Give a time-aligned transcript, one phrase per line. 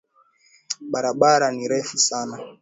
[0.91, 2.35] Barabara ni refu sana.